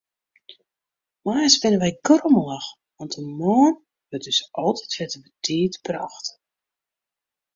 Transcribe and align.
Moarns 1.25 1.55
binne 1.61 1.79
wy 1.81 1.91
grommelich, 2.07 2.69
want 2.97 3.13
de 3.17 3.21
moarn 3.39 3.75
wurdt 4.07 4.29
ús 4.31 4.39
altyd 4.63 4.91
wer 4.97 5.09
te 5.13 5.19
betiid 5.25 5.73
brocht. 5.85 6.27